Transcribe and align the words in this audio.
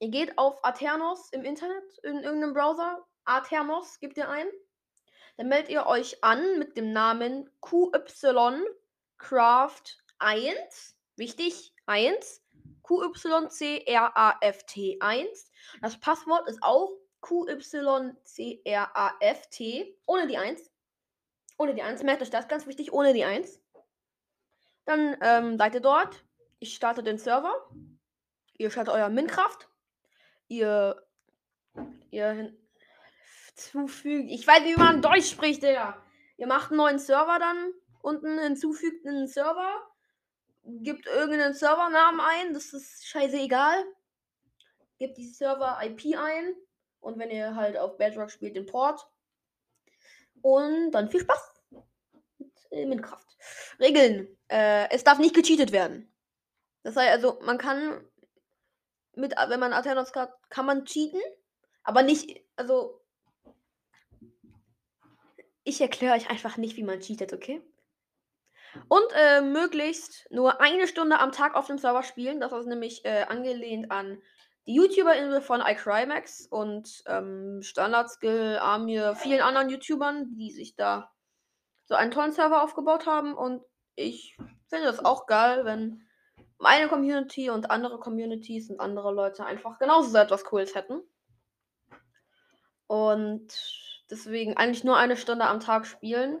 Ihr 0.00 0.10
geht 0.10 0.36
auf 0.36 0.62
Aternos 0.62 1.30
im 1.32 1.44
Internet, 1.44 1.98
in 2.02 2.22
irgendeinem 2.22 2.52
Browser. 2.52 3.02
Aternos 3.24 3.98
gibt 4.00 4.18
ihr 4.18 4.28
ein. 4.28 4.46
Dann 5.36 5.48
meldet 5.48 5.70
ihr 5.70 5.86
euch 5.86 6.22
an 6.24 6.58
mit 6.58 6.76
dem 6.76 6.92
Namen 6.92 7.50
QYCraft 7.60 9.18
1. 10.18 10.96
Wichtig, 11.16 11.74
1. 11.86 12.42
QYCRAFT 12.82 14.78
1. 15.00 15.52
Das 15.82 15.98
Passwort 15.98 16.48
ist 16.48 16.62
auch 16.62 16.90
QYCRAFT 17.20 17.60
ohne 20.06 20.26
die 20.26 20.38
1. 20.38 20.70
Ohne 21.58 21.74
die 21.74 21.82
1. 21.82 22.02
Merkt 22.02 22.22
euch 22.22 22.30
das, 22.30 22.48
ganz 22.48 22.66
wichtig, 22.66 22.92
ohne 22.92 23.12
die 23.12 23.24
1. 23.24 23.60
Dann 24.84 25.16
ähm, 25.20 25.58
seid 25.58 25.74
ihr 25.74 25.80
dort. 25.80 26.24
Ich 26.58 26.74
starte 26.74 27.02
den 27.02 27.18
Server. 27.18 27.54
Ihr 28.56 28.70
startet 28.70 28.94
euer 28.94 29.10
Minecraft. 29.10 29.58
Ihr, 30.48 31.04
ihr 32.10 32.54
zufügen. 33.56 34.28
Ich 34.28 34.46
weiß 34.46 34.64
wie 34.64 34.76
man 34.76 35.02
Deutsch 35.02 35.30
spricht, 35.30 35.62
Digga. 35.62 36.02
Ihr 36.36 36.46
macht 36.46 36.70
einen 36.70 36.78
neuen 36.78 36.98
Server 36.98 37.38
dann. 37.38 37.72
Unten 38.02 38.38
hinzufügt 38.38 39.06
einen 39.06 39.26
Server. 39.26 39.72
Gibt 40.64 41.06
irgendeinen 41.06 41.54
Servernamen 41.54 42.20
ein. 42.20 42.54
Das 42.54 42.72
ist 42.72 43.06
scheißegal. 43.06 43.84
Gebt 44.98 45.16
die 45.16 45.28
Server-IP 45.28 46.16
ein. 46.16 46.54
Und 47.00 47.18
wenn 47.18 47.30
ihr 47.30 47.54
halt 47.54 47.76
auf 47.76 47.96
Bedrock 47.96 48.30
spielt, 48.30 48.56
den 48.56 48.66
Port. 48.66 49.06
Und 50.42 50.92
dann 50.92 51.08
viel 51.08 51.20
Spaß 51.20 51.62
mit 52.38 52.52
äh, 52.70 52.86
Minecraft. 52.86 53.26
Regeln. 53.80 54.28
Äh, 54.48 54.90
es 54.90 55.04
darf 55.04 55.18
nicht 55.18 55.34
gecheatet 55.34 55.72
werden. 55.72 56.12
Das 56.82 56.96
heißt 56.96 57.10
also, 57.10 57.40
man 57.42 57.58
kann 57.58 58.04
mit, 59.16 59.34
wenn 59.48 59.60
man 59.60 59.72
Athenos 59.72 60.14
hat, 60.14 60.32
kann 60.50 60.66
man 60.66 60.84
cheaten, 60.84 61.20
aber 61.82 62.02
nicht, 62.02 62.44
also 62.54 63.00
ich 65.66 65.80
erkläre 65.80 66.14
euch 66.14 66.30
einfach 66.30 66.56
nicht, 66.56 66.76
wie 66.76 66.84
man 66.84 67.00
cheatet, 67.00 67.32
okay? 67.32 67.60
Und 68.88 69.04
äh, 69.14 69.40
möglichst 69.40 70.30
nur 70.30 70.60
eine 70.60 70.86
Stunde 70.86 71.18
am 71.18 71.32
Tag 71.32 71.54
auf 71.54 71.66
dem 71.66 71.78
Server 71.78 72.04
spielen. 72.04 72.40
Das 72.40 72.52
ist 72.52 72.66
nämlich 72.66 73.04
äh, 73.04 73.24
angelehnt 73.24 73.90
an 73.90 74.22
die 74.66 74.74
YouTuber-Insel 74.74 75.40
von 75.40 75.60
iCrymax 75.60 76.46
und 76.46 77.02
ähm, 77.06 77.62
Standardskill, 77.62 78.58
Amir, 78.60 79.16
vielen 79.16 79.40
anderen 79.40 79.68
YouTubern, 79.68 80.36
die 80.36 80.50
sich 80.50 80.76
da 80.76 81.10
so 81.86 81.94
einen 81.94 82.10
tollen 82.12 82.32
Server 82.32 82.62
aufgebaut 82.62 83.06
haben. 83.06 83.34
Und 83.34 83.62
ich 83.96 84.36
finde 84.68 84.86
das 84.86 85.04
auch 85.04 85.26
geil, 85.26 85.64
wenn 85.64 86.02
meine 86.58 86.88
Community 86.88 87.50
und 87.50 87.70
andere 87.70 87.98
Communities 87.98 88.70
und 88.70 88.78
andere 88.78 89.12
Leute 89.12 89.44
einfach 89.44 89.78
genauso 89.78 90.10
so 90.10 90.18
etwas 90.18 90.44
Cooles 90.44 90.76
hätten. 90.76 91.00
Und 92.86 93.52
Deswegen 94.10 94.56
eigentlich 94.56 94.84
nur 94.84 94.96
eine 94.96 95.16
Stunde 95.16 95.46
am 95.46 95.60
Tag 95.60 95.86
spielen. 95.86 96.40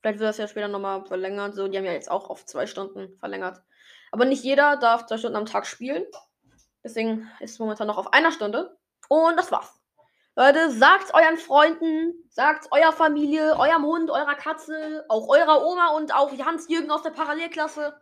Vielleicht 0.00 0.20
wird 0.20 0.28
das 0.28 0.38
ja 0.38 0.48
später 0.48 0.68
nochmal 0.68 1.04
verlängert. 1.04 1.54
So, 1.54 1.68
die 1.68 1.76
haben 1.76 1.84
ja 1.84 1.92
jetzt 1.92 2.10
auch 2.10 2.30
auf 2.30 2.46
zwei 2.46 2.66
Stunden 2.66 3.16
verlängert. 3.18 3.62
Aber 4.10 4.24
nicht 4.24 4.44
jeder 4.44 4.76
darf 4.76 5.06
zwei 5.06 5.18
Stunden 5.18 5.36
am 5.36 5.46
Tag 5.46 5.66
spielen. 5.66 6.04
Deswegen 6.82 7.30
ist 7.40 7.52
es 7.52 7.58
momentan 7.58 7.86
noch 7.86 7.98
auf 7.98 8.12
einer 8.12 8.32
Stunde. 8.32 8.76
Und 9.08 9.36
das 9.36 9.52
war's. 9.52 9.78
Leute, 10.36 10.70
sagt 10.70 11.12
euren 11.14 11.36
Freunden, 11.36 12.14
sagt 12.30 12.70
eurer 12.70 12.92
Familie, 12.92 13.58
eurem 13.58 13.84
Hund, 13.84 14.08
eurer 14.08 14.36
Katze, 14.36 15.04
auch 15.08 15.28
eurer 15.28 15.66
Oma 15.66 15.88
und 15.96 16.14
auch 16.14 16.30
Hans-Jürgen 16.30 16.92
aus 16.92 17.02
der 17.02 17.10
Parallelklasse. 17.10 18.00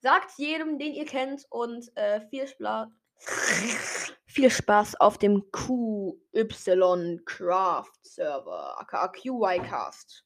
Sagt 0.00 0.32
jedem, 0.38 0.80
den 0.80 0.92
ihr 0.92 1.06
kennt 1.06 1.46
und 1.50 1.96
äh, 1.96 2.20
viel 2.28 2.48
Spaß. 2.48 2.88
Viel 4.26 4.50
Spaß 4.50 5.00
auf 5.00 5.18
dem 5.18 5.50
QY 5.52 7.20
Craft 7.24 7.92
Server, 8.02 8.80
aka 8.80 9.08
QI 9.08 9.60
Cast. 9.68 10.24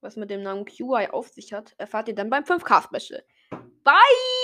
Was 0.00 0.16
mit 0.16 0.30
dem 0.30 0.42
Namen 0.42 0.64
QI 0.64 1.08
auf 1.10 1.28
sich 1.28 1.52
hat, 1.52 1.74
erfahrt 1.76 2.08
ihr 2.08 2.14
dann 2.14 2.30
beim 2.30 2.44
5K 2.44 2.84
Special. 2.84 3.22
Bye! 3.84 4.37